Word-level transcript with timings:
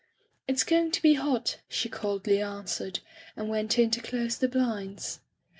"It's 0.47 0.63
going 0.63 0.89
to 0.93 1.01
be 1.03 1.13
hot,*' 1.13 1.59
she 1.69 1.87
coldly 1.87 2.41
an 2.41 2.63
swered, 2.63 3.01
and 3.35 3.49
went 3.49 3.77
in 3.77 3.91
to 3.91 4.01
close 4.01 4.35
the 4.35 4.47
blinds. 4.49 5.19